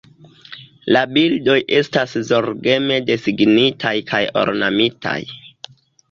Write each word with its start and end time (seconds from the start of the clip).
La 0.95 1.01
bildoj 1.17 1.57
estas 1.79 2.15
zorgeme 2.29 2.97
desegnitaj 3.09 3.91
kaj 4.13 4.23
ornamitaj. 4.45 5.17